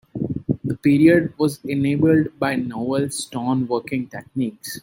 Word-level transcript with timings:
The 0.63 0.75
period 0.77 1.37
was 1.37 1.59
enabled 1.63 2.29
by 2.39 2.55
novel 2.55 3.11
stone 3.11 3.67
working 3.67 4.07
techniques. 4.07 4.79